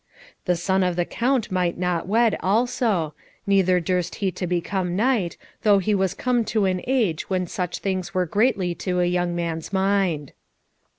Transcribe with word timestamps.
The 0.45 0.55
son 0.55 0.81
of 0.81 0.95
the 0.95 1.05
Count 1.05 1.51
might 1.51 1.77
not 1.77 2.07
wed 2.07 2.35
also; 2.41 3.13
neither 3.45 3.79
durst 3.79 4.15
he 4.15 4.31
to 4.31 4.47
become 4.47 4.95
knight, 4.95 5.37
though 5.61 5.77
he 5.77 5.93
was 5.93 6.15
come 6.15 6.43
to 6.45 6.65
an 6.65 6.81
age 6.87 7.29
when 7.29 7.45
such 7.45 7.77
things 7.77 8.11
are 8.15 8.25
greatly 8.25 8.73
to 8.81 8.99
a 8.99 9.05
young 9.05 9.35
man's 9.35 9.71
mind. 9.71 10.31